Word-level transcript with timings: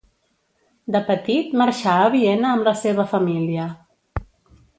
De 0.95 1.01
petit 1.09 1.53
marxà 1.63 1.93
a 2.07 2.09
Viena 2.17 2.49
amb 2.55 2.67
la 2.71 2.75
seva 2.83 3.07
família. 3.13 3.69